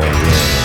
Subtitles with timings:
[0.00, 0.57] Oh, Amen.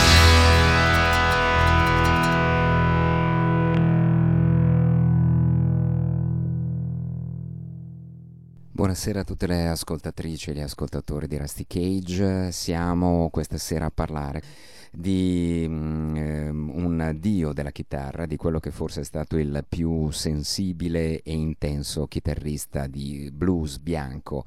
[8.84, 12.52] Buonasera a tutte le ascoltatrici e gli ascoltatori di Rusty Cage.
[12.52, 14.44] Siamo questa sera a parlare
[14.92, 21.22] di um, un dio della chitarra, di quello che forse è stato il più sensibile
[21.22, 24.44] e intenso chitarrista di blues bianco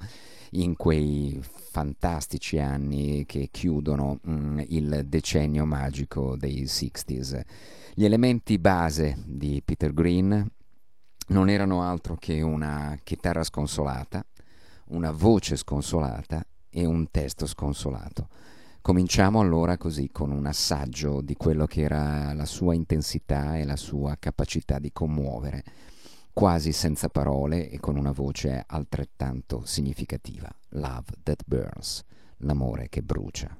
[0.50, 7.40] in quei fantastici anni che chiudono um, il decennio magico dei 60s.
[7.94, 10.50] Gli elementi base di Peter Green
[11.28, 14.24] non erano altro che una chitarra sconsolata,
[14.86, 18.28] una voce sconsolata e un testo sconsolato.
[18.80, 23.74] Cominciamo allora così con un assaggio di quello che era la sua intensità e la
[23.74, 25.64] sua capacità di commuovere,
[26.32, 30.48] quasi senza parole e con una voce altrettanto significativa.
[30.70, 32.04] Love that burns,
[32.38, 33.56] l'amore che brucia.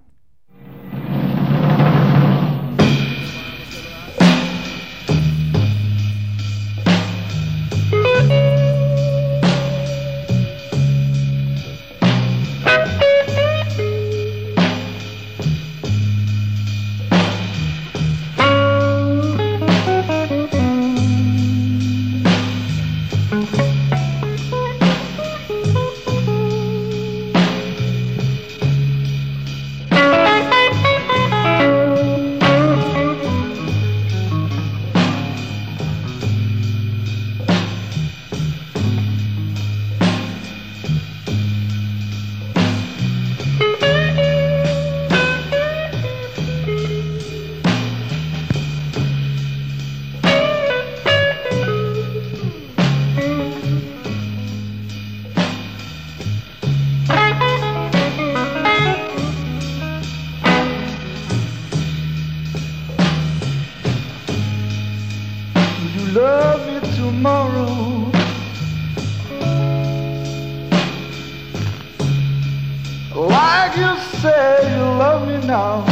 [73.77, 75.85] you say you love me now.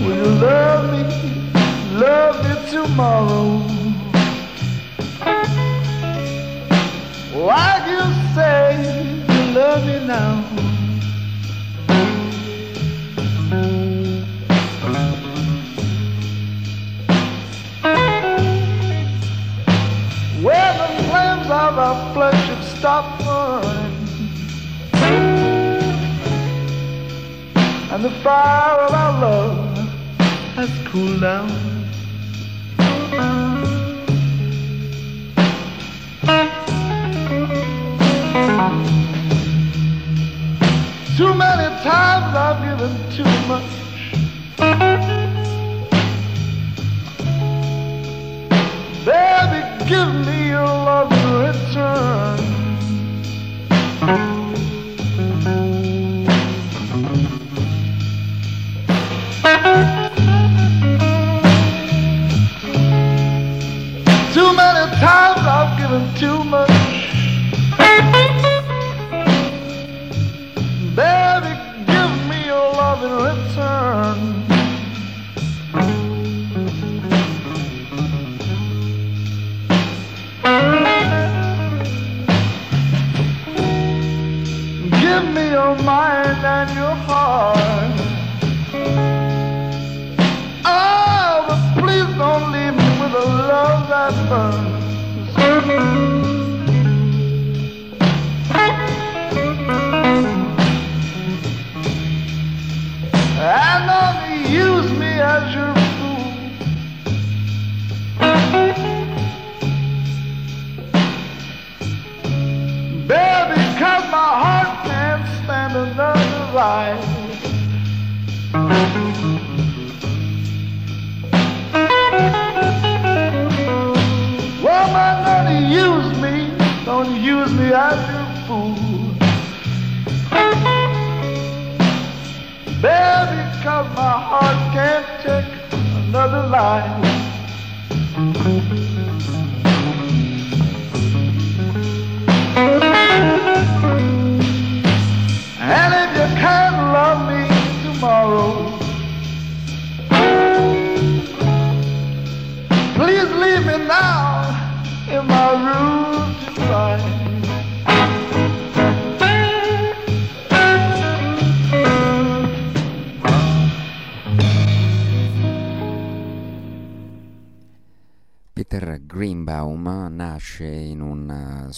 [0.00, 1.02] Will you love me,
[1.98, 3.48] love me tomorrow?
[7.32, 10.47] Why you say you love me now?
[21.88, 23.96] my flesh should stop running.
[27.90, 29.78] And the fire of our love
[30.56, 31.48] has cooled down.
[41.16, 45.17] Too many times I've given too much.
[49.88, 52.38] give me your love in return.
[64.34, 66.67] Too many times I've given too much.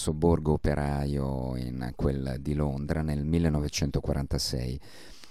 [0.00, 4.80] Sobborgo operaio in quel di Londra nel 1946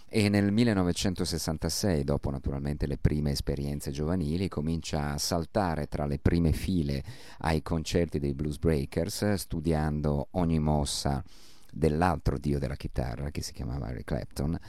[0.07, 6.51] e nel 1966, dopo naturalmente le prime esperienze giovanili, comincia a saltare tra le prime
[6.51, 7.03] file
[7.39, 11.23] ai concerti dei Blues Breakers, studiando ogni mossa
[11.71, 14.59] dell'altro dio della chitarra che si chiamava Eric Clapton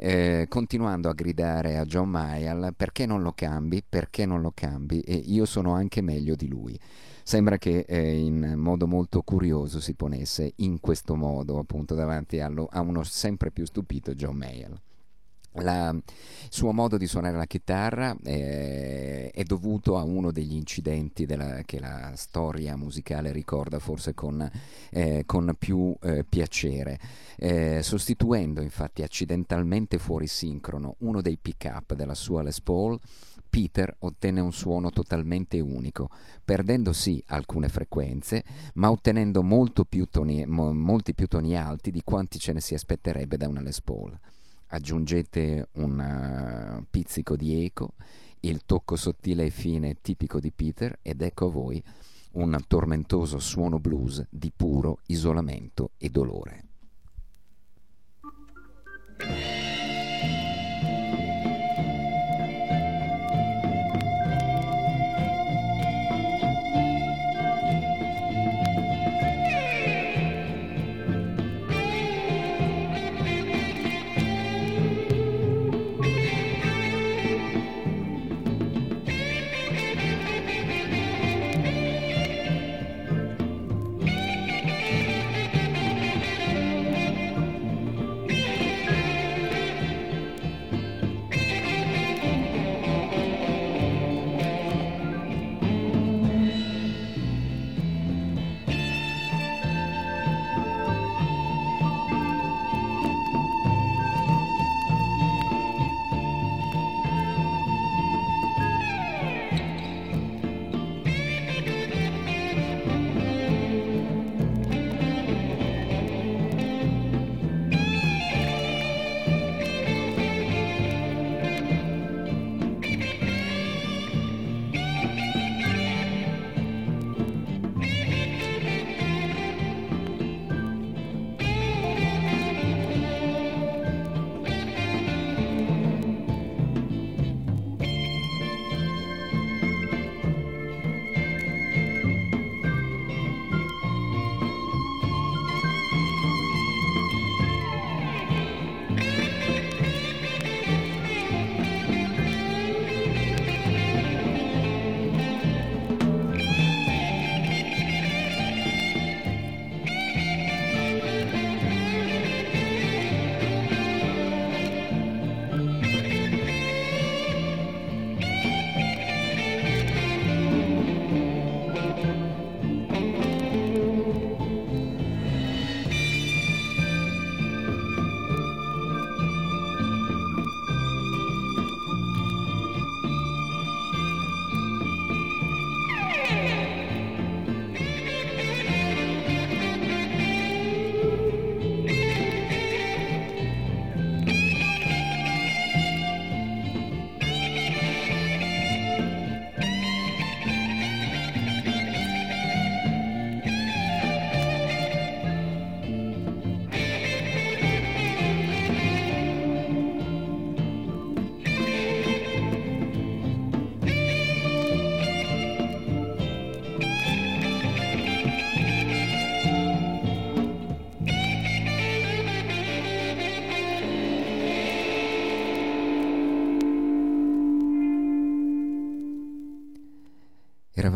[0.00, 5.00] eh, continuando a gridare a John Mayall perché non lo cambi, perché non lo cambi?
[5.00, 6.78] E io sono anche meglio di lui.
[7.28, 12.66] Sembra che eh, in modo molto curioso si ponesse in questo modo appunto davanti allo,
[12.70, 14.42] a uno sempre più stupito John.
[15.60, 16.02] La, il
[16.48, 21.78] suo modo di suonare la chitarra eh, è dovuto a uno degli incidenti della, che
[21.78, 24.50] la storia musicale ricorda forse con,
[24.88, 26.98] eh, con più eh, piacere,
[27.36, 32.98] eh, sostituendo infatti accidentalmente fuori sincrono uno dei pick-up della sua Les Paul.
[33.48, 36.10] Peter ottenne un suono totalmente unico,
[36.44, 39.42] perdendo sì alcune frequenze, ma ottenendo
[39.88, 43.60] più toni, mo, molti più toni alti di quanti ce ne si aspetterebbe da una
[43.60, 44.18] Les Paul
[44.68, 47.94] aggiungete un uh, pizzico di eco,
[48.40, 51.82] il tocco sottile e fine tipico di Peter ed ecco a voi
[52.32, 56.64] un tormentoso suono blues di puro isolamento e dolore.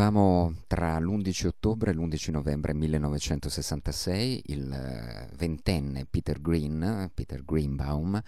[0.03, 8.21] Eravamo tra l'11 ottobre e l'11 novembre 1966, il eh, ventenne Peter Green, Peter Greenbaum,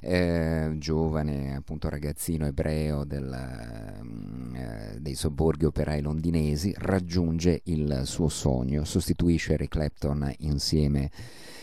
[0.00, 8.30] eh, giovane appunto ragazzino ebreo del, mm, eh, dei sobborghi operai londinesi, raggiunge il suo
[8.30, 11.10] sogno, sostituisce Eric Clapton insieme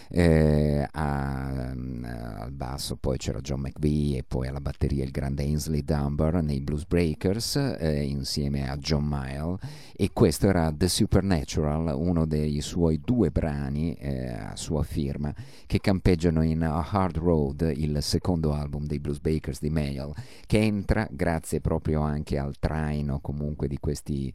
[0.09, 5.43] eh, a, mm, al basso poi c'era John McVie e poi alla batteria il grande
[5.43, 9.57] Ainsley Dunbar nei Blues Breakers eh, insieme a John Mayall
[9.95, 15.33] e questo era The Supernatural, uno dei suoi due brani eh, a sua firma
[15.65, 20.13] che campeggiano in A Hard Road, il secondo album dei Blues Breakers di Mayall,
[20.45, 24.33] che entra grazie proprio anche al traino comunque di questi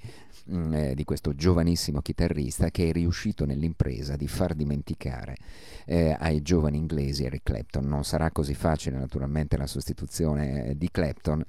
[0.50, 5.36] Mm, eh, di questo giovanissimo chitarrista che è riuscito nell'impresa di far dimenticare
[5.84, 7.86] eh, ai giovani inglesi Eric Clapton.
[7.86, 11.44] Non sarà così facile naturalmente la sostituzione eh, di Clapton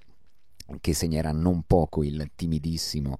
[0.79, 3.17] che segnerà non poco il timidissimo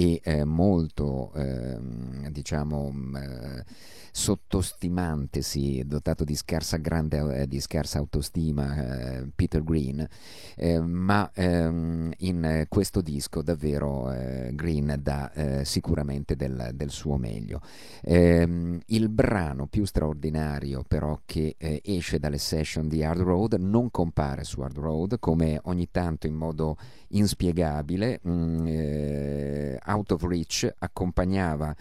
[0.00, 3.64] e eh, molto ehm, diciamo eh,
[4.12, 10.08] sottostimantesi, dotato di scarsa, grande, eh, di scarsa autostima, eh, Peter Green,
[10.56, 14.10] eh, ma ehm, in questo disco davvero
[14.52, 15.30] Green dà
[15.64, 17.60] sicuramente del, del, suo meglio.
[18.02, 24.44] Ehm, il brano più straordinario però che esce dalle session di Hard Road non compare
[24.44, 26.76] su Hard Road come ogni tanto in modo
[27.10, 31.74] inspiegabile mm, Out of Reach accompagnava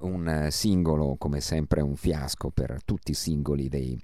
[0.00, 4.02] un eh, singolo, come sempre un fiasco per tutti i singoli dei,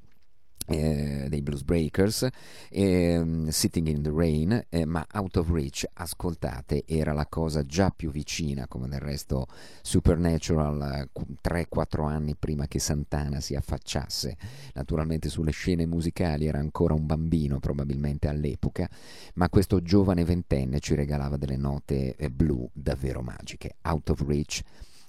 [0.68, 2.26] eh, dei Blues Breakers,
[2.70, 7.90] eh, Sitting in the Rain, eh, ma Out of Reach, ascoltate, era la cosa già
[7.90, 9.46] più vicina, come del resto
[9.82, 11.08] Supernatural
[11.42, 14.36] 3-4 anni prima che Santana si affacciasse
[14.74, 18.88] naturalmente sulle scene musicali, era ancora un bambino probabilmente all'epoca,
[19.34, 23.76] ma questo giovane ventenne ci regalava delle note eh, blu davvero magiche.
[23.82, 24.62] Out of Reach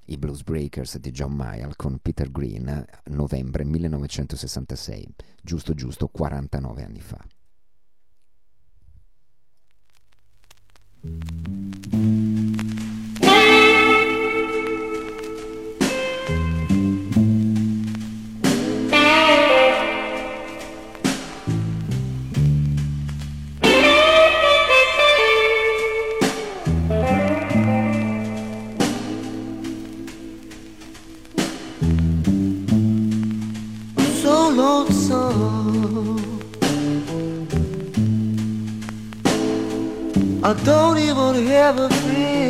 [0.10, 5.08] i Blues Breakers di John Mayall con Peter Green, novembre 1966,
[5.42, 7.26] giusto giusto 49 anni fa.
[40.50, 42.49] I don't even have a friend.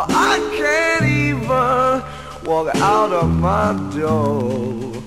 [0.00, 5.02] Well, I can't even walk out of my door.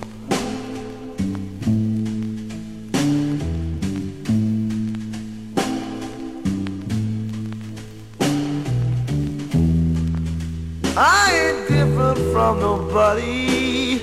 [10.96, 14.00] I ain't different from nobody.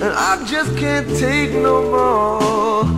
[0.00, 2.95] And I just can't take no more.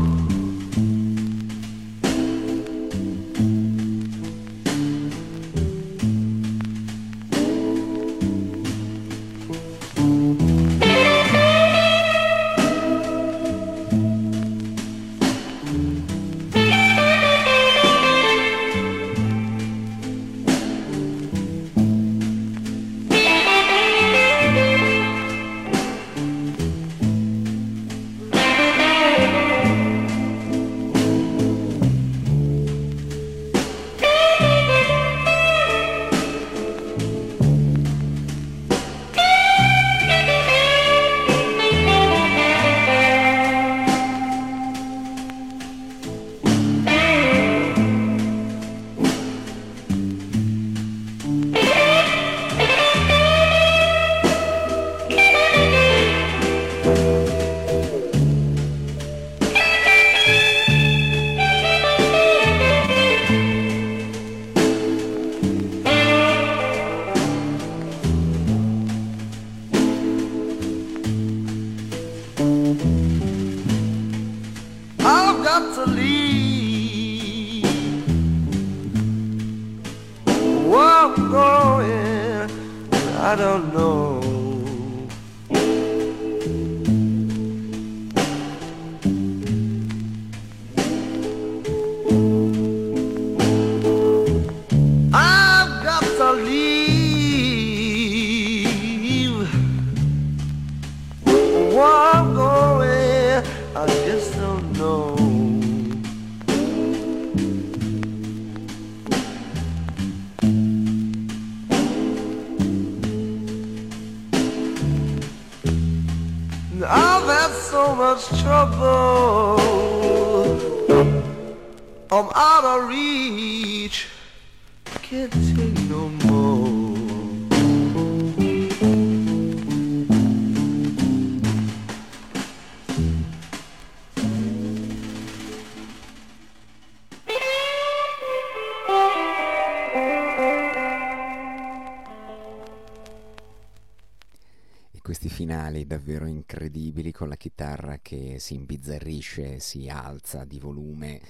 [146.58, 151.20] Incredibili con la chitarra che si imbizzarrisce, si alza di volume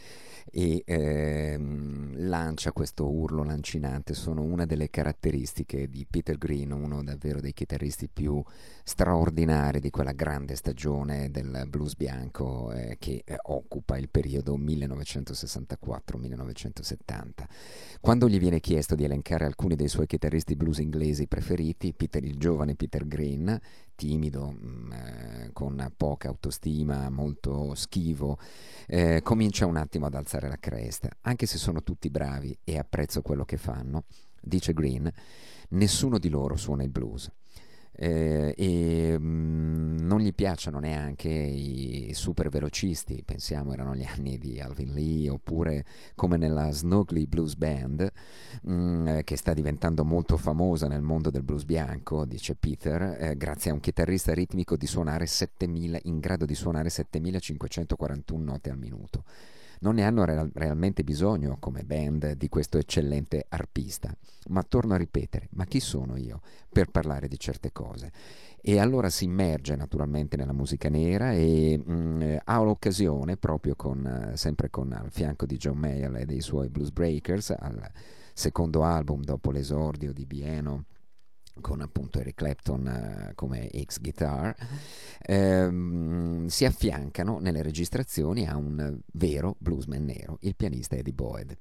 [0.51, 7.41] e ehm, lancia questo urlo lancinante sono una delle caratteristiche di Peter Green, uno davvero
[7.41, 8.43] dei chitarristi più
[8.83, 17.45] straordinari di quella grande stagione del blues bianco eh, che eh, occupa il periodo 1964-1970.
[18.01, 22.39] Quando gli viene chiesto di elencare alcuni dei suoi chitarristi blues inglesi preferiti, Peter, il
[22.39, 23.61] giovane Peter Green,
[23.99, 28.39] timido, mh, eh, con poca autostima, molto schivo,
[28.87, 33.23] eh, comincia un attimo ad alzare la cresta, anche se sono tutti bravi e apprezzo
[33.23, 34.05] quello che fanno,
[34.41, 35.13] dice Green,
[35.71, 37.29] nessuno di loro suona il blues.
[38.01, 44.61] Eh, e mh, non gli piacciono neanche i super velocisti, pensiamo erano gli anni di
[44.61, 45.85] Alvin Lee oppure
[46.15, 48.09] come nella Snugly Blues Band
[48.63, 53.73] mh, che sta diventando molto famosa nel mondo del blues bianco, dice Peter, eh, grazie
[53.73, 59.25] a un chitarrista ritmico di suonare 7000, in grado di suonare 7541 note al minuto
[59.81, 64.15] non ne hanno real- realmente bisogno come band di questo eccellente arpista.
[64.49, 68.13] Ma torno a ripetere, ma chi sono io per parlare di certe cose?
[68.61, 74.71] E allora si immerge naturalmente nella musica nera e mh, ha l'occasione, proprio con, sempre
[74.71, 77.91] con al fianco di John Mayer e dei suoi Blues Breakers, al
[78.33, 80.85] secondo album dopo l'esordio di Bieno
[81.61, 84.55] con appunto Eric Clapton uh, come ex guitar,
[85.21, 91.57] ehm, si affiancano nelle registrazioni a un vero bluesman nero, il pianista Eddie Boyd.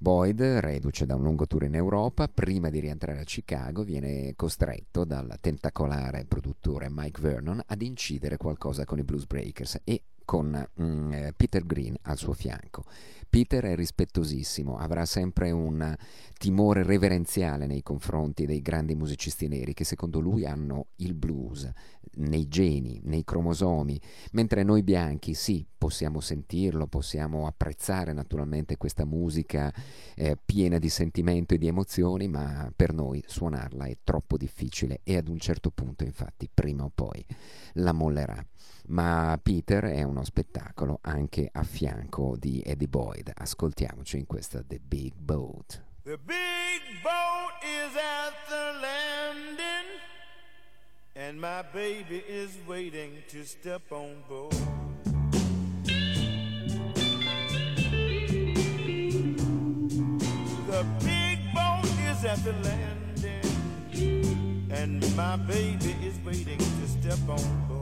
[0.00, 5.04] Boyd, reduce da un lungo tour in Europa, prima di rientrare a Chicago viene costretto
[5.04, 11.28] dal tentacolare produttore Mike Vernon ad incidere qualcosa con i Blues Breakers e con mm,
[11.36, 12.84] Peter Green al suo fianco.
[13.28, 15.94] Peter è rispettosissimo, avrà sempre un
[16.38, 21.70] timore reverenziale nei confronti dei grandi musicisti neri che secondo lui hanno il blues
[22.18, 24.00] nei geni, nei cromosomi,
[24.32, 29.72] mentre noi bianchi sì, possiamo sentirlo, possiamo apprezzare naturalmente questa musica
[30.16, 35.16] eh, piena di sentimento e di emozioni, ma per noi suonarla è troppo difficile e
[35.16, 37.24] ad un certo punto infatti prima o poi
[37.74, 38.44] la mollerà
[38.88, 43.32] ma Peter è uno spettacolo anche a fianco di Eddie Boyd.
[43.34, 45.82] Ascoltiamoci in questa The Big Boat.
[46.04, 50.00] The big boat is at the landing,
[51.14, 54.54] and my baby is waiting to step on board.
[60.66, 63.44] The big boat is at the landing,
[64.70, 67.77] and my baby is waiting to step on board.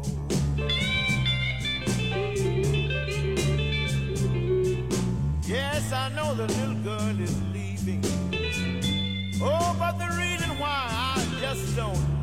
[9.79, 10.89] But the reason why.
[10.91, 12.16] I just don't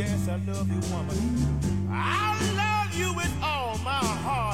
[0.00, 1.88] yes, I love you, woman.
[1.92, 4.49] I love you with all my heart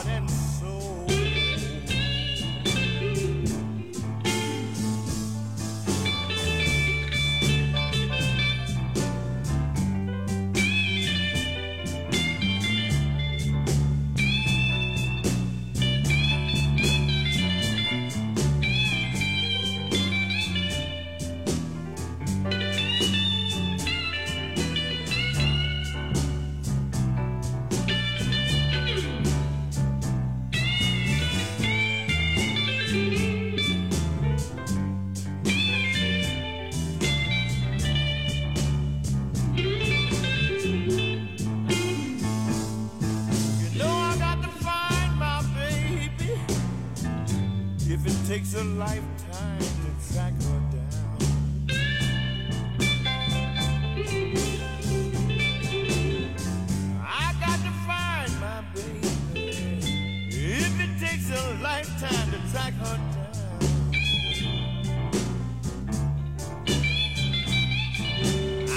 [61.62, 63.26] lifetime to track her down.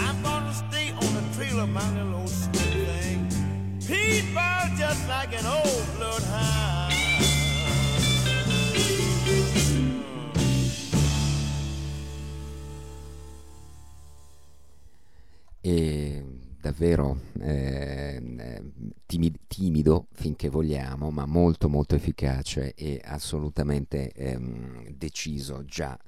[0.05, 3.27] I'm gonna stay on the trail of my little old sweet thing.
[3.87, 6.93] People just like an old bloodhound.
[15.61, 16.23] e
[16.61, 18.63] davvero eh, eh,
[19.05, 25.99] timi- timido finché vogliamo, ma molto molto efficace e assolutamente ehm, deciso già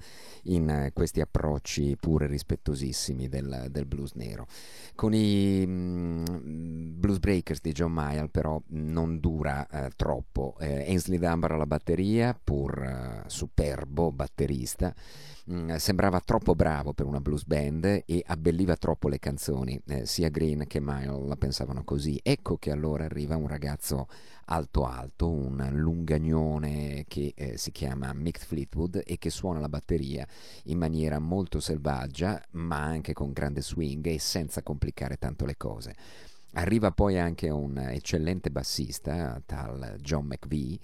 [0.44, 4.48] in eh, questi approcci pure rispettosissimi del, del blues nero.
[4.96, 10.56] Con i mm, Blues Breakers di John Mayall però non dura eh, troppo.
[10.60, 14.94] Eh, Ainsley Dunbar alla batteria, pur eh, superbo batterista,
[15.52, 19.80] mm, sembrava troppo bravo per una blues band e abbelliva troppo le canzoni.
[19.88, 22.20] Eh, sia Green che Mayall la pensavano così.
[22.24, 24.08] Ecco che allora arriva un ragazzo
[24.45, 30.27] alto alto, un lungagnone che eh, si chiama Mick Fleetwood e che suona la batteria
[30.65, 35.95] in maniera molto selvaggia, ma anche con grande swing e senza complicare tanto le cose.
[36.54, 40.77] Arriva poi anche un eccellente bassista, tal John McVie,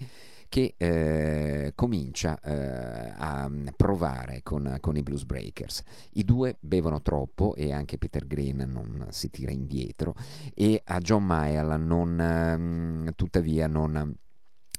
[0.48, 5.82] che eh, comincia eh, a provare con, con, i Blues Breakers.
[6.12, 10.14] I due bevono troppo e anche Peter Green non si tira indietro
[10.54, 14.16] e a John Mayall non, eh, tuttavia non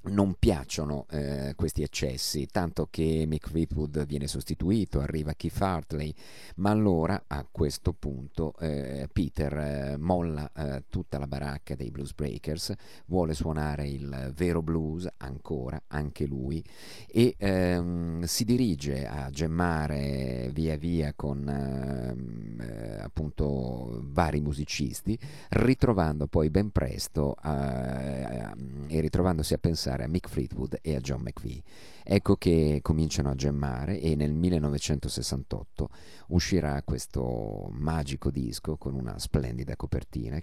[0.04, 6.14] non piacciono eh, questi eccessi, tanto che Mick Fleetwood viene sostituito, arriva Keith Hartley,
[6.56, 12.14] ma allora a questo punto eh, Peter eh, molla eh, tutta la baracca dei Blues
[12.14, 12.74] Breakers,
[13.08, 16.64] vuole suonare il vero blues ancora, anche lui,
[17.08, 25.18] e ehm, si dirige a gemmare via via con ehm, eh, appunto vari musicisti,
[25.50, 28.48] ritrovando poi ben presto eh,
[28.88, 31.62] e ritrovandosi a pensare a Mick Fleetwood e a John McVie.
[32.04, 35.90] Ecco che cominciano a gemmare e nel 1968
[36.28, 40.40] uscirà questo magico disco con una splendida copertina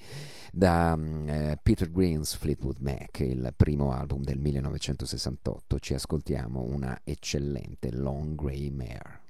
[0.52, 5.78] da eh, Peter Green's Fleetwood Mac, il primo album del 1968.
[5.78, 9.24] Ci ascoltiamo una eccellente Long Grey Mare.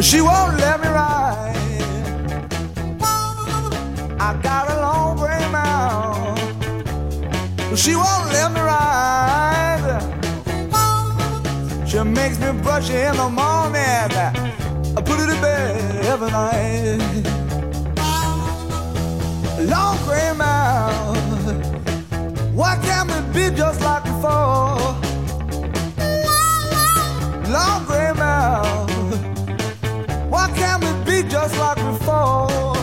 [0.00, 1.54] She won't let me ride.
[4.18, 4.73] I got
[7.76, 10.00] She won't let me ride.
[11.88, 14.12] She makes me brush it in the morning.
[14.96, 17.00] I put her to bed every night.
[19.68, 21.16] Long gray mouth.
[22.54, 24.94] Why can't we be just like before?
[27.50, 28.88] Long gray mouth.
[30.30, 32.76] Why can't we be just like before?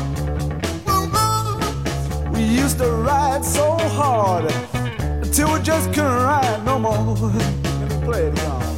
[2.34, 4.51] We used to ride so hard
[5.32, 6.91] until we just couldn't ride no more.
[6.91, 8.70] Let me play it, y'all.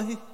[0.00, 0.29] away.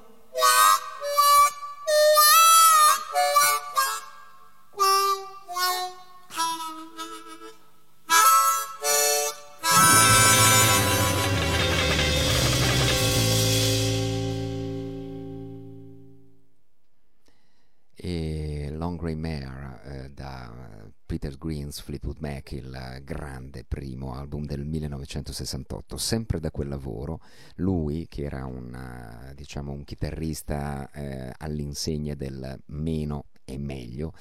[21.47, 25.95] Green's Fleetwood Mac, il grande primo album del 1968.
[25.95, 27.21] Sempre da quel lavoro,
[27.55, 34.11] lui che era un, eh, diciamo, un chitarrista eh, all'insegna del meno e meglio,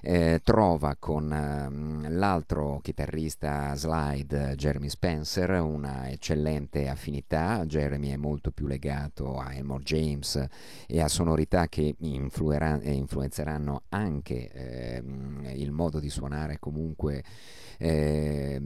[0.00, 7.64] eh, trova con eh, l'altro chitarrista slide Jeremy Spencer una eccellente affinità.
[7.64, 10.46] Jeremy è molto più legato a Elmore James
[10.86, 15.02] e a sonorità che influenzeranno anche eh,
[15.54, 17.22] il modo di suonare comunque
[17.78, 18.60] eh,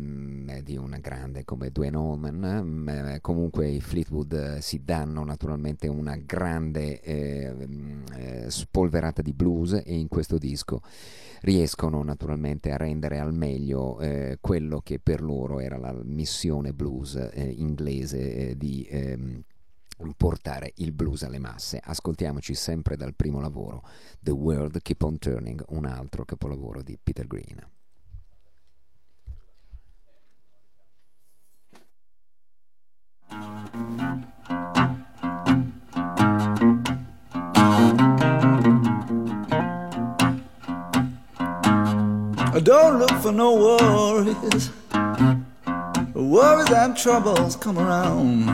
[0.63, 2.89] di un grande come Dwayne Allman.
[2.89, 9.95] Eh, comunque i Fleetwood si danno naturalmente una grande ehm, eh, spolverata di blues e
[9.95, 10.81] in questo disco
[11.43, 17.17] riescono naturalmente a rendere al meglio eh, quello che per loro era la missione blues
[17.17, 19.43] eh, inglese eh, di ehm,
[20.17, 21.81] portare il blues alle masse.
[21.83, 23.83] Ascoltiamoci sempre dal primo lavoro,
[24.21, 27.82] The World Keep on Turning, un altro capolavoro di Peter Green.
[42.93, 44.71] Don't look for no worries.
[46.13, 48.45] Worries and troubles come around.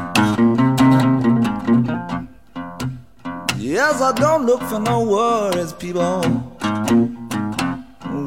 [3.58, 6.20] Yes, I don't look for no worries, people.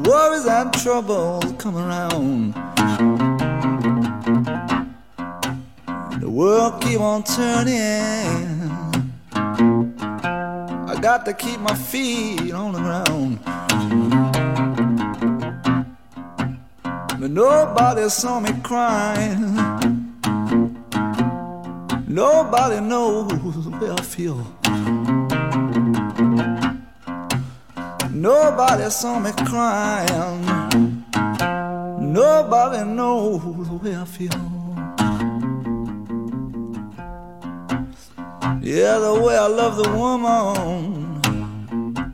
[0.04, 2.52] Worries and troubles come around.
[6.20, 8.70] The world keep on turning.
[10.92, 13.61] I got to keep my feet on the ground.
[17.22, 19.54] But nobody saw me crying.
[22.08, 24.38] Nobody knows the way I feel.
[28.10, 30.42] Nobody saw me crying.
[32.12, 34.40] Nobody knows the way I feel.
[38.60, 41.22] Yeah, the way I love the woman,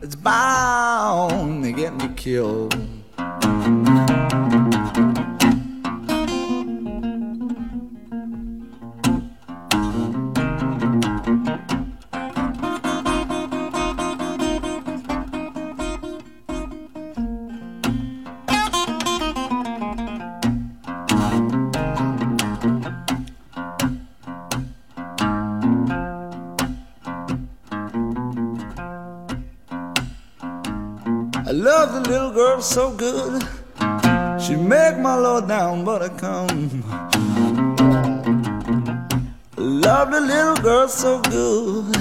[0.03, 2.78] it's bound to get me killed.
[32.61, 33.43] So good.
[34.41, 36.83] She make my low down butter come.
[39.57, 41.95] Love the little girl so good.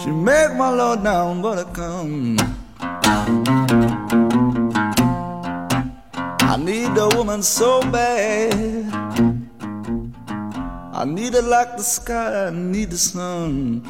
[0.00, 2.38] She make my low down butter come.
[6.40, 8.54] I need a woman so bad.
[10.94, 13.82] I need her like the sky, I need the sun.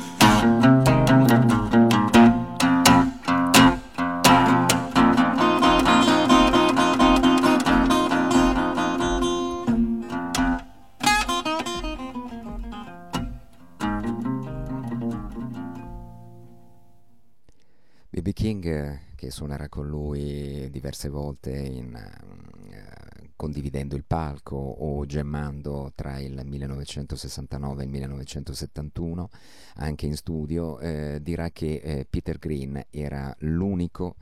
[19.27, 26.41] Che suonerà con lui diverse volte in, uh, condividendo il palco o gemmando tra il
[26.45, 29.31] 1969 e il 1971
[29.75, 34.15] anche in studio eh, dirà che eh, Peter Green era l'unico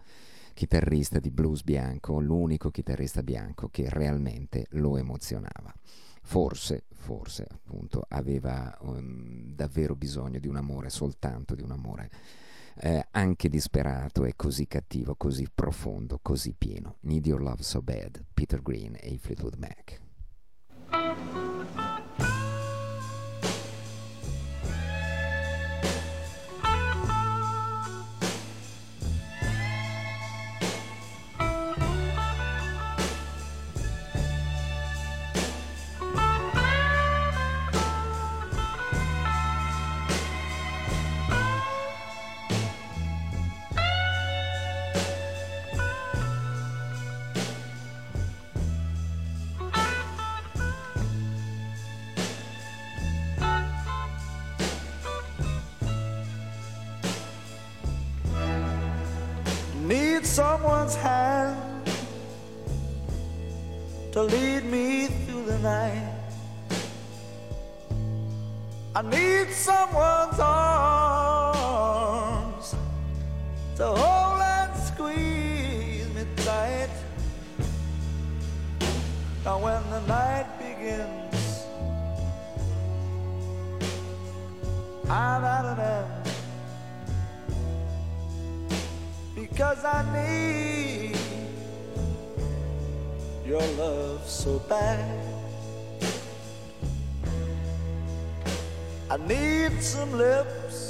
[0.55, 5.75] chitarrista di blues bianco, l'unico chitarrista bianco che realmente lo emozionava.
[6.23, 12.11] Forse, forse appunto aveva um, davvero bisogno di un amore, soltanto di un amore
[12.81, 16.97] eh, anche disperato e così cattivo, così profondo, così pieno.
[17.01, 20.04] Need Your Love So Bad, Peter Green e i Fleetwood Mac.
[60.35, 61.87] Someone's hand
[64.11, 66.11] to lead me through the night.
[68.97, 71.55] I need someone's arms
[73.77, 76.91] to hold and squeeze me tight.
[79.45, 81.65] Now, when the night begins,
[85.09, 86.14] I'm at an end.
[89.55, 91.17] Because I need
[93.47, 94.99] your love so bad.
[99.09, 100.89] I need some lips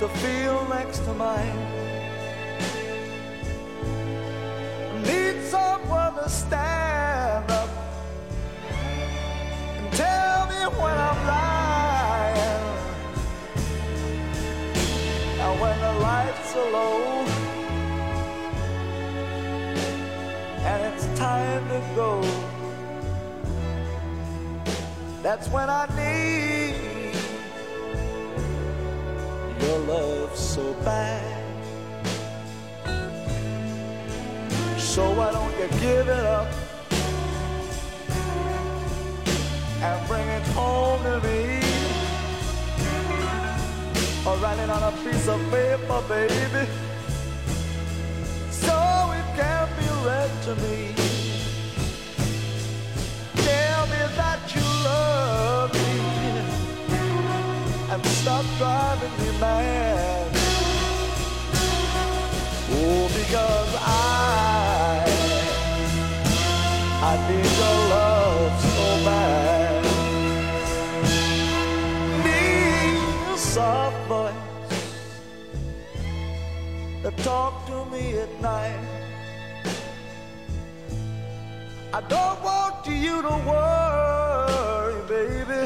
[0.00, 1.58] to feel next to mine.
[4.90, 7.68] I need someone to stand up
[9.76, 11.11] and tell me when I'm
[16.54, 17.24] are low
[20.64, 22.20] and it's time to go.
[25.22, 27.14] That's when I need
[29.62, 31.24] your love so bad.
[34.78, 36.48] So why don't you give it up
[39.80, 41.61] and bring it home to me?
[44.24, 46.64] Or write it on a piece of paper, baby,
[48.50, 48.76] so
[49.18, 50.94] it can be read to me.
[53.34, 55.90] Tell me that you love me
[57.90, 60.30] and stop driving me mad.
[62.74, 64.51] Oh, because I,
[74.12, 74.34] voice
[77.02, 78.84] that talk to me at night.
[81.98, 85.62] I don't want you to worry, baby.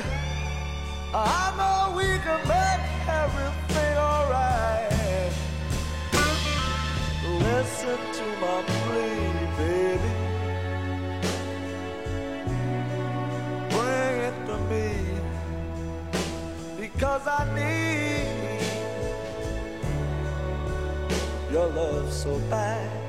[1.38, 2.86] I know we can make
[3.22, 5.32] everything alright.
[7.48, 9.22] Listen to my plea,
[9.60, 10.14] baby.
[13.74, 14.86] Bring it to me
[16.80, 18.35] because I need
[21.56, 23.05] your love so bad.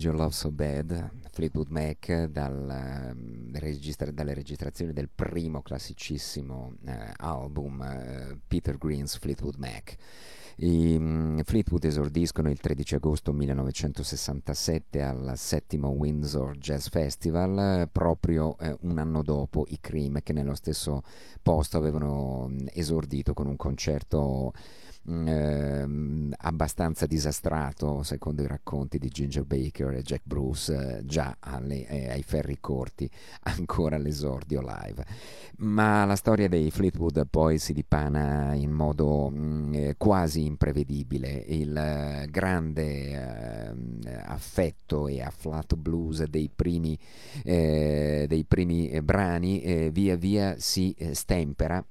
[0.00, 6.72] Need Your Love So Bad, Fleetwood Mac, dal, um, registra- dalle registrazioni del primo classicissimo
[6.86, 9.96] eh, album eh, Peter Green's Fleetwood Mac.
[10.56, 18.74] I um, Fleetwood esordiscono il 13 agosto 1967 al settimo Windsor Jazz Festival, proprio eh,
[18.80, 21.02] un anno dopo i Cream che nello stesso
[21.42, 24.54] posto avevano um, esordito con un concerto
[25.06, 31.86] ehm, abbastanza disastrato secondo i racconti di Ginger Baker e Jack Bruce eh, già alle,
[31.86, 33.08] eh, ai ferri corti
[33.44, 35.04] ancora all'esordio live.
[35.58, 41.30] Ma la storia dei Fleetwood poi si dipana in modo mh, eh, quasi imprevedibile.
[41.48, 43.78] Il eh, grande
[44.24, 46.98] affetto e afflato blues dei primi,
[47.44, 51.84] eh, dei primi brani eh, via via si stempera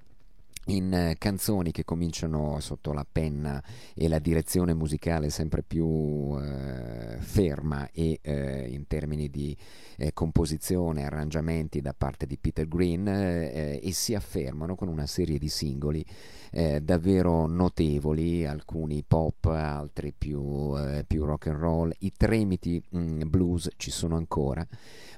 [0.69, 3.61] in eh, canzoni che cominciano sotto la penna
[3.95, 9.55] e la direzione musicale sempre più eh, ferma e eh, in termini di
[9.97, 15.37] eh, composizione, arrangiamenti da parte di Peter Green eh, e si affermano con una serie
[15.37, 16.05] di singoli
[16.51, 20.73] eh, davvero notevoli, alcuni pop, altri più,
[21.07, 21.91] più rock and roll.
[21.99, 24.65] I tremiti mh, mm, blues ci sono ancora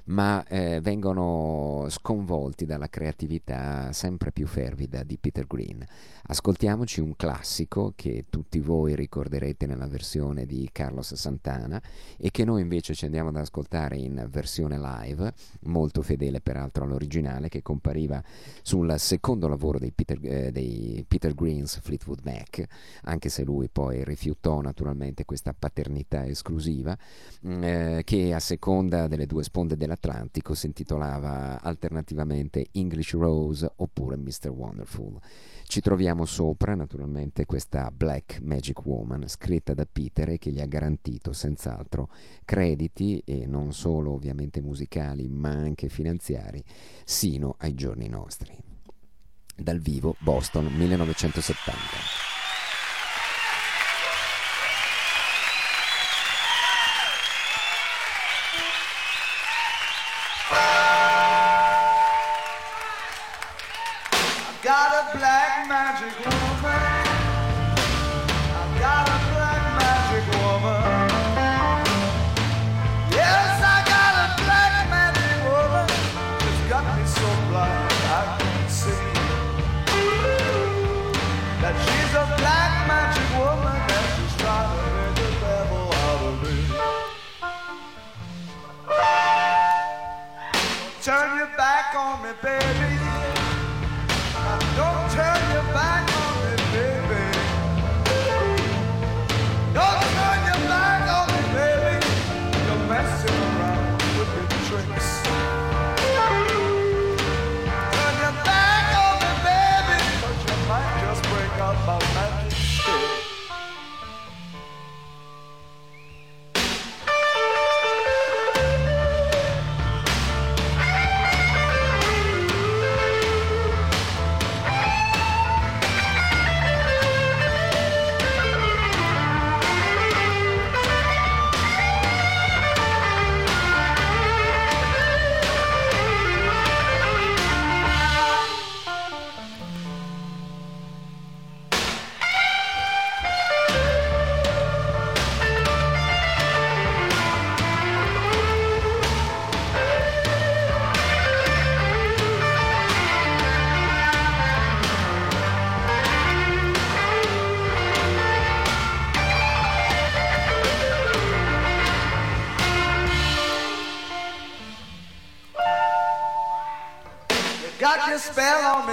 [0.04, 5.84] ma eh, vengono sconvolti dalla creatività sempre più fervida di Peter Green.
[6.24, 11.82] Ascoltiamoci un classico che tutti voi ricorderete nella versione di Carlos Santana
[12.16, 15.32] e che noi invece ci andiamo ad ascoltare in versione live,
[15.62, 18.22] molto fedele peraltro all'originale, che compariva
[18.62, 22.64] sul secondo lavoro dei Peter, eh, dei Peter Green's Fleetwood Mac,
[23.02, 26.96] anche se lui poi rifiutò naturalmente questa paternità esclusiva,
[27.46, 34.16] mm, eh, che a seconda delle due sponde dell'Atlantico si intitolava alternativamente English Rose oppure
[34.16, 34.48] Mr.
[34.48, 35.20] Wonderful.
[35.72, 40.66] Ci troviamo sopra naturalmente questa Black Magic Woman scritta da Peter e che gli ha
[40.66, 42.10] garantito senz'altro
[42.44, 46.62] crediti e non solo ovviamente musicali ma anche finanziari
[47.06, 48.54] sino ai giorni nostri.
[49.56, 52.31] Dal vivo Boston 1970.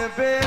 [0.08, 0.39] Spell on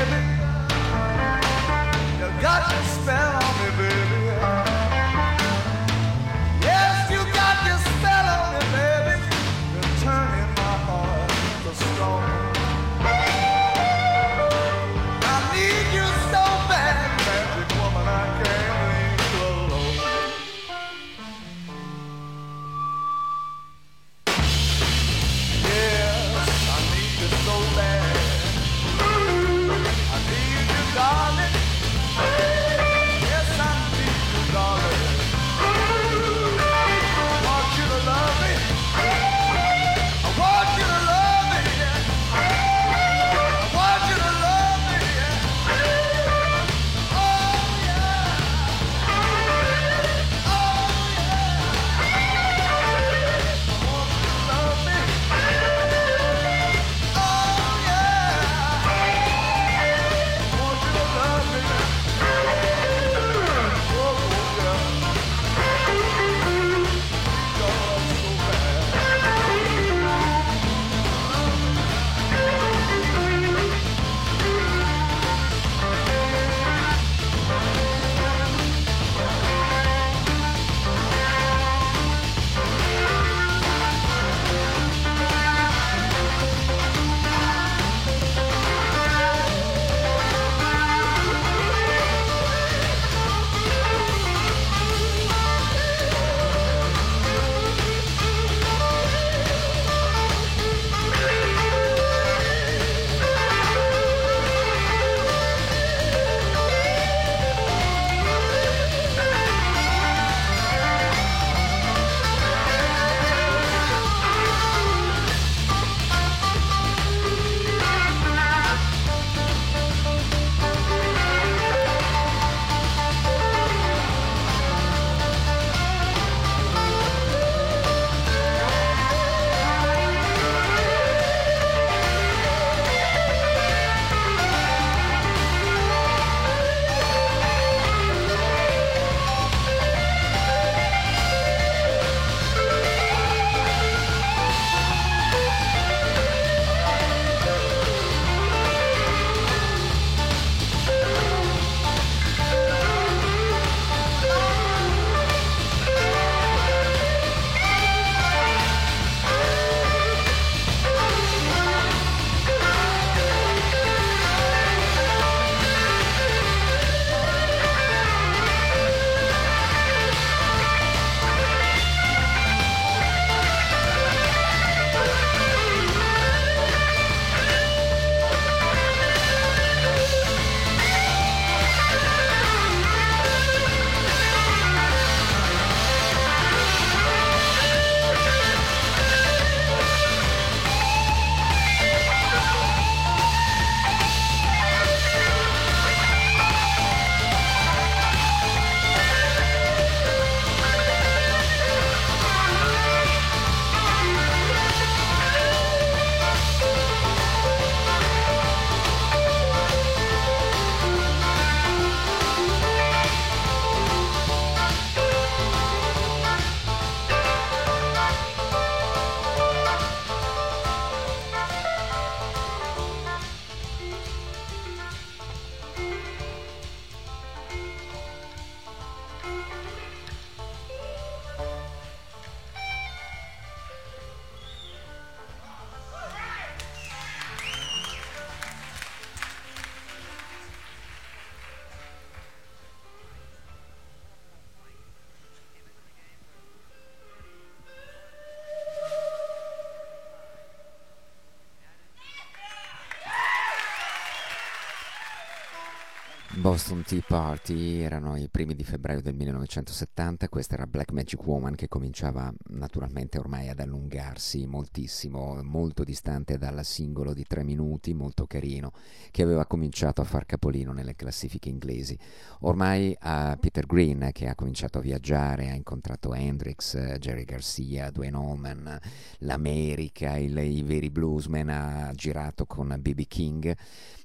[256.53, 261.55] Boston Tea Party erano i primi di febbraio del 1970, questa era Black Magic Woman
[261.55, 268.27] che cominciava naturalmente ormai ad allungarsi moltissimo, molto distante dal singolo di tre minuti, molto
[268.27, 268.71] carino,
[269.09, 271.97] che aveva cominciato a far capolino nelle classifiche inglesi.
[272.41, 278.15] Ormai a Peter Green che ha cominciato a viaggiare, ha incontrato Hendrix, Jerry Garcia, Dwayne
[278.15, 278.79] Allman,
[279.19, 283.07] l'America, il, i veri bluesmen, ha girato con B.B.
[283.07, 283.55] King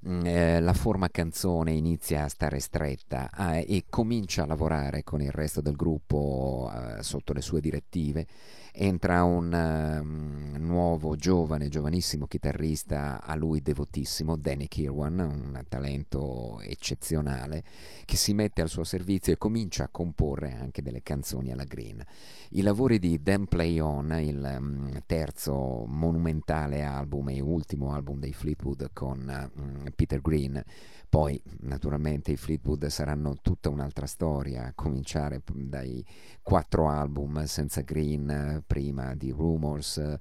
[0.06, 5.20] Mm, eh, la forma canzone inizia a stare stretta eh, e comincia a lavorare con
[5.20, 8.28] il resto del gruppo eh, sotto le sue direttive
[8.80, 17.64] entra un um, nuovo giovane, giovanissimo chitarrista a lui devotissimo, Danny Kirwan, un talento eccezionale,
[18.04, 22.00] che si mette al suo servizio e comincia a comporre anche delle canzoni alla Green.
[22.50, 28.32] I lavori di Dan Play On, il um, terzo monumentale album e ultimo album dei
[28.32, 30.62] Fleetwood con um, Peter Green,
[31.08, 36.04] poi naturalmente i Fleetwood saranno tutta un'altra storia, a cominciare dai
[36.42, 40.16] quattro album senza Green, prima di Rumors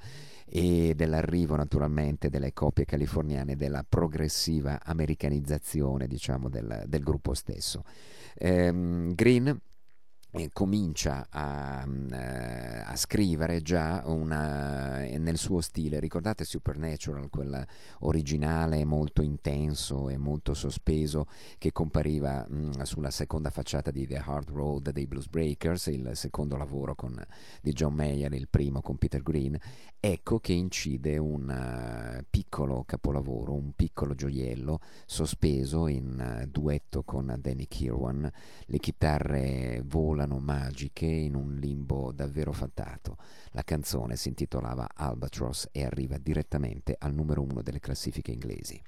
[0.50, 7.84] e dell'arrivo naturalmente delle coppie californiane, della progressiva americanizzazione diciamo del, del gruppo stesso.
[8.36, 9.62] Ehm, Green
[10.52, 16.00] comincia a, mm, eh, a, scrivere già una, eh, nel suo stile.
[16.00, 17.66] Ricordate Supernatural, quel
[18.00, 24.18] originale molto intenso e molto sospeso che compariva mh, mm, sulla seconda facciata di The
[24.18, 27.24] Hard Road dei Blues Breakers, il secondo lavoro con,
[27.62, 29.58] di John Mayer, il primo con Peter Green.
[30.00, 37.36] Ecco che incide un uh, piccolo capolavoro, un piccolo gioiello sospeso in uh, duetto con
[37.40, 38.32] Danny Kirwan.
[38.66, 43.18] Le chitarre volano volano magiche in un limbo davvero fatato.
[43.52, 48.82] La canzone si intitolava Albatross e arriva direttamente al numero uno delle classifiche inglesi.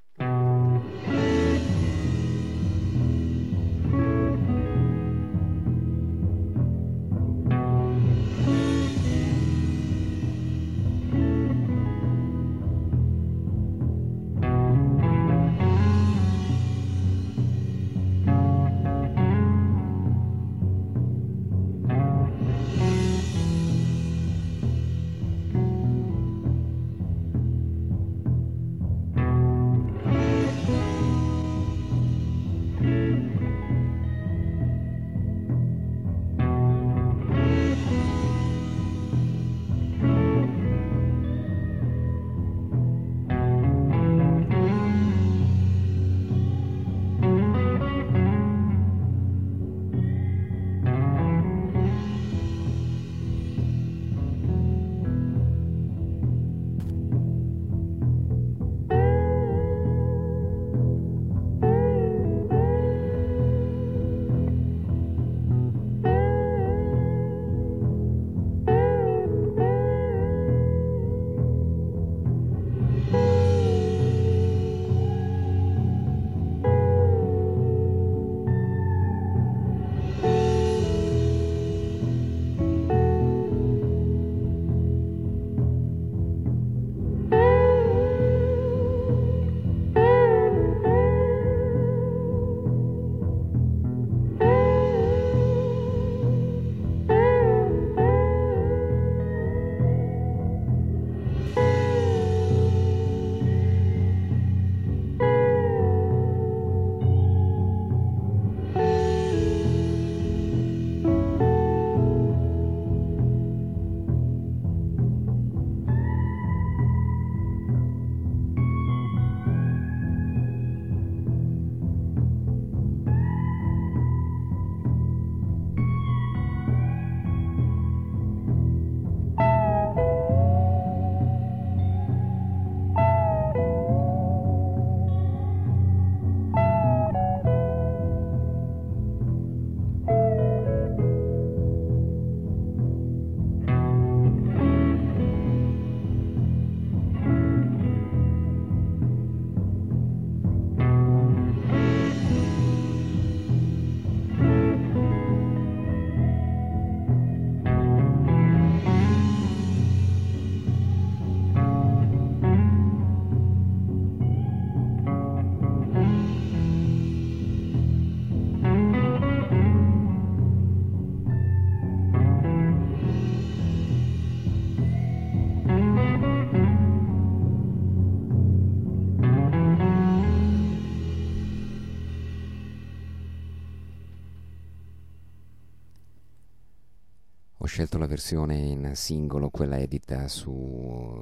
[187.79, 191.18] Scelto la versione in singolo, quella edita su,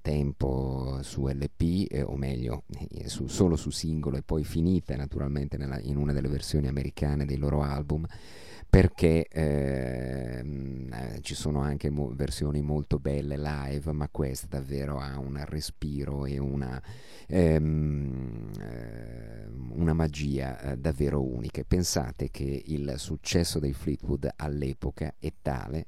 [0.00, 5.56] tempo su LP, eh, o meglio, eh, su, solo su singolo e poi finita naturalmente
[5.56, 8.06] nella, in una delle versioni americane dei loro album
[8.68, 15.18] perché ehm, eh, ci sono anche mo- versioni molto belle live, ma questa davvero ha
[15.18, 16.82] un respiro e una,
[17.26, 21.62] ehm, eh, una magia eh, davvero unica.
[21.66, 25.86] Pensate che il successo dei Fleetwood all'epoca è tale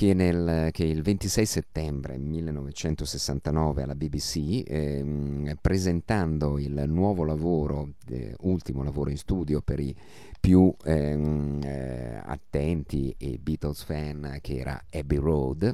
[0.00, 8.34] che, nel, che, il 26 settembre 1969 alla BBC, ehm, presentando il nuovo lavoro, eh,
[8.40, 9.94] ultimo lavoro in studio per i
[10.40, 15.70] più ehm, eh, attenti e Beatles fan, che era Abbey Road,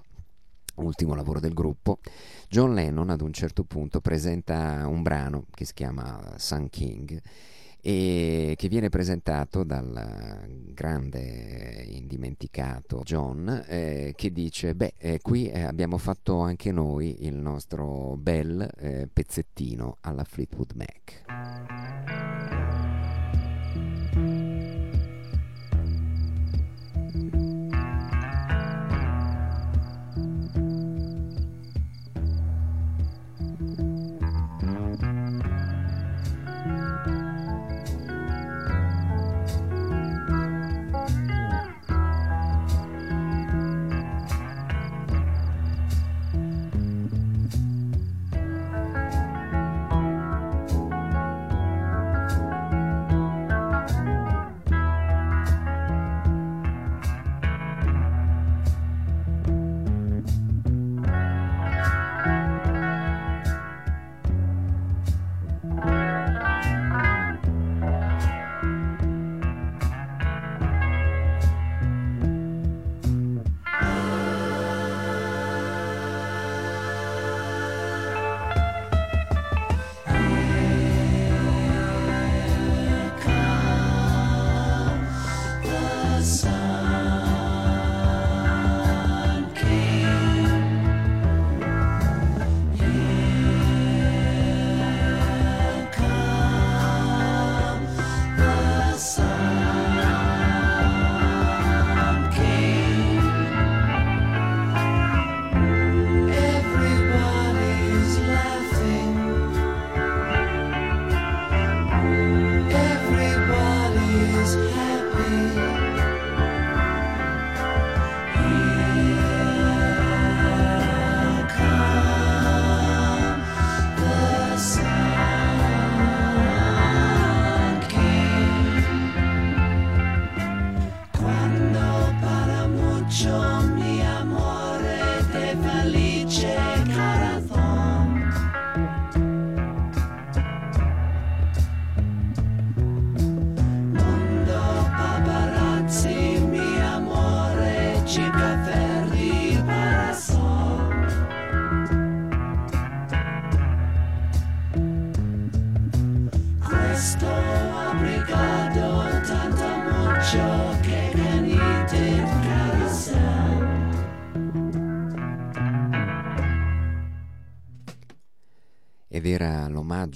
[0.75, 2.01] ultimo lavoro del gruppo,
[2.49, 7.23] John Lennon ad un certo punto presenta un brano che si chiama Sun King
[7.89, 15.63] e che viene presentato dal grande indimenticato John eh, che dice beh eh, qui eh,
[15.63, 22.46] abbiamo fatto anche noi il nostro bel eh, pezzettino alla Fleetwood Mac.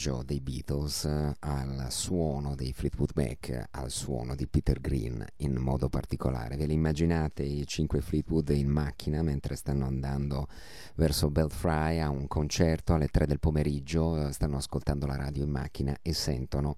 [0.00, 1.04] Omaggio dei Beatles
[1.40, 6.56] al suono dei Fleetwood Mac, al suono di Peter Green in modo particolare.
[6.56, 10.48] Ve li immaginate i cinque Fleetwood in macchina mentre stanno andando
[10.94, 15.94] verso Belfry a un concerto alle 3 del pomeriggio, stanno ascoltando la radio in macchina
[16.00, 16.76] e sentono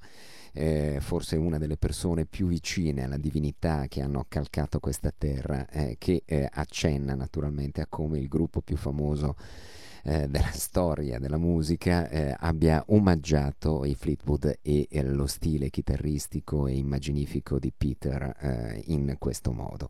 [0.53, 5.95] eh, forse una delle persone più vicine alla divinità che hanno calcato questa terra, eh,
[5.97, 9.37] che eh, accenna naturalmente a come il gruppo più famoso
[10.05, 16.67] eh, della storia della musica eh, abbia omaggiato i Fleetwood e eh, lo stile chitarristico
[16.67, 19.89] e immaginifico di Peter eh, in questo modo.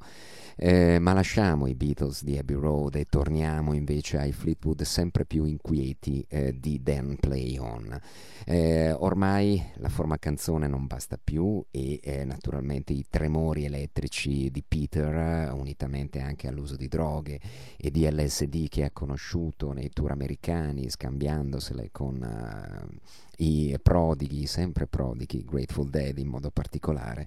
[0.57, 5.45] Eh, ma lasciamo i Beatles di Abbey Road e torniamo invece ai Fleetwood sempre più
[5.45, 7.99] inquieti eh, di Dan Play On.
[8.45, 15.53] Eh, ormai la forma canzone non basta più e naturalmente i tremori elettrici di Peter,
[15.53, 17.41] unitamente anche all'uso di droghe
[17.77, 22.99] e di LSD che ha conosciuto nei tour americani, scambiandosele con uh,
[23.39, 27.27] i prodighi, sempre prodighi, Grateful Dead in modo particolare,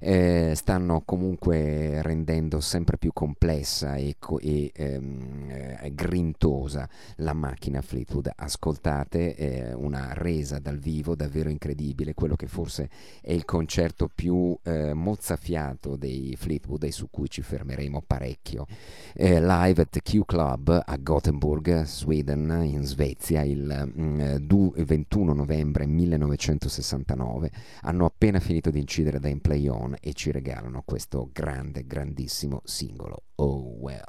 [0.00, 7.80] eh, stanno comunque rendendo sempre più complessa e, co- e, ehm, eh, grintosa la macchina
[7.80, 8.30] Fleetwood.
[8.36, 12.88] Ascoltate eh, una resa dal vivo davvero incredibile, quello che forse
[13.20, 18.66] è il concerto più eh, mozzafiato dei Fleetwood e su cui ci fermeremo parecchio.
[19.14, 24.36] Eh, live at Q Club a Gothenburg, Sweden, in Svezia, il mm,
[24.76, 27.50] 21 novembre 1969.
[27.82, 32.60] Hanno appena finito di incidere da In Play On e ci regalano questo grande, grandissimo
[32.64, 33.22] singolo.
[33.36, 34.04] Oh well.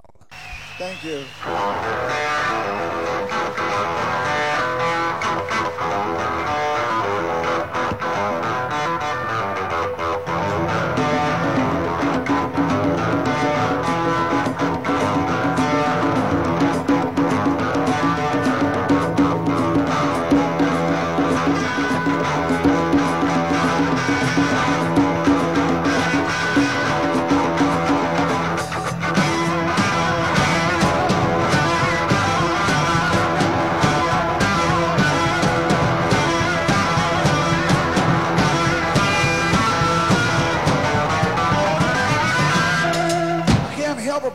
[0.78, 1.20] Thank you.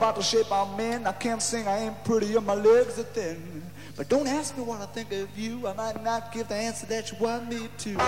[0.05, 1.07] About the shape I'm in.
[1.07, 3.63] I can't sing, I ain't pretty, and my legs are thin.
[3.97, 5.67] But don't ask me what I think of you.
[5.67, 7.95] I might not give the answer that you want me to.
[7.95, 8.05] to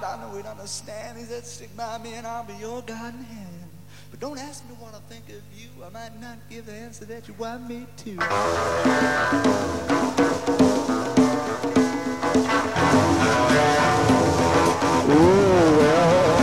[0.00, 1.18] God, I know He'd understand.
[1.18, 3.70] He said, Stick by me and I'll be your guiding hand.
[4.10, 5.68] But don't ask me what I think of you.
[5.84, 8.10] I might not give the answer that you want me to.
[15.10, 16.37] Ooh, well.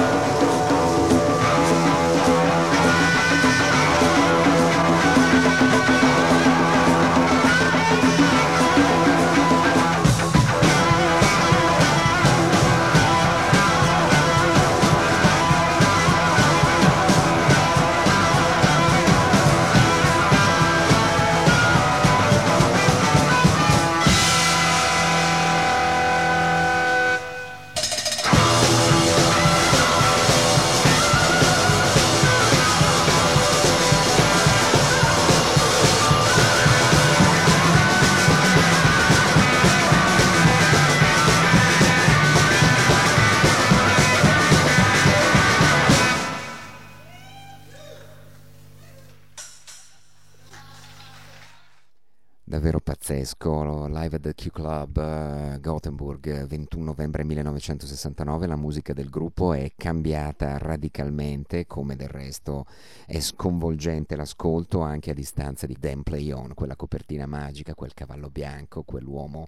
[53.26, 59.54] Pazzesco, live at the Q Club uh, Gothenburg 21 novembre 1969, la musica del gruppo
[59.54, 62.68] è cambiata radicalmente, come del resto
[63.08, 68.30] è sconvolgente l'ascolto anche a distanza di Dan Play On, quella copertina magica, quel cavallo
[68.30, 69.48] bianco, quell'uomo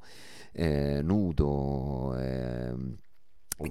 [0.53, 2.15] eh, nudo.
[2.17, 3.05] Eh,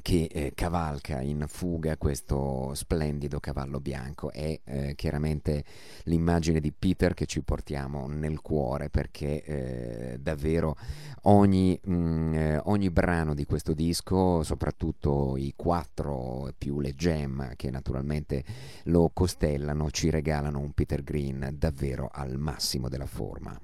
[0.03, 4.33] che eh, cavalca in fuga questo splendido cavallo bianco.
[4.33, 5.65] È eh, chiaramente
[6.05, 10.77] l'immagine di Peter che ci portiamo nel cuore perché eh, davvero
[11.23, 17.55] ogni, mh, mm, eh, ogni, brano di questo disco soprattutto i quattro più le gem
[17.57, 18.45] che naturalmente
[18.85, 23.59] lo costellano ci regalano un Peter Green davvero al massimo della forma.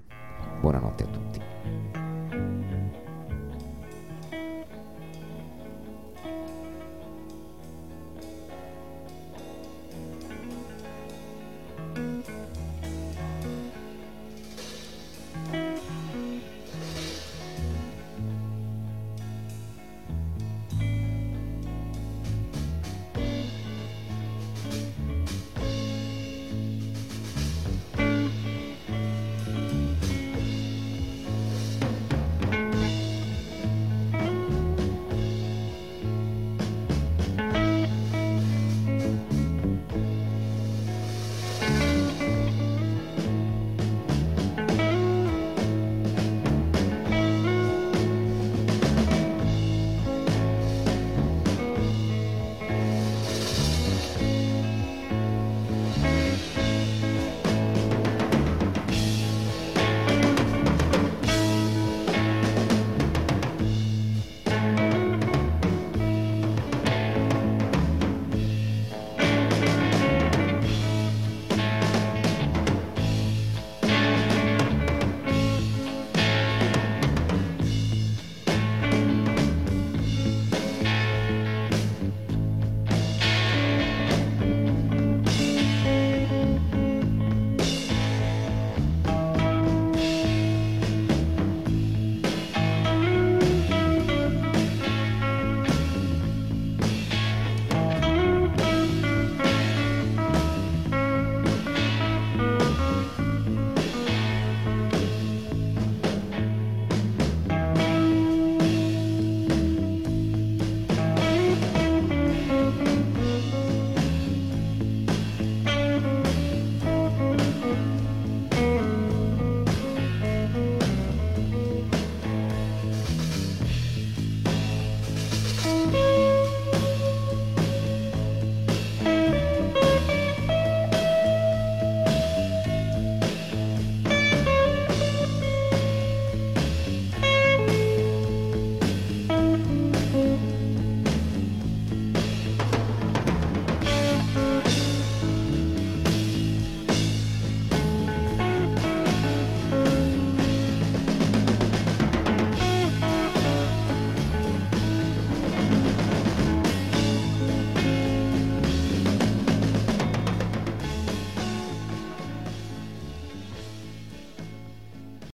[0.61, 2.02] Buonanotte a tutti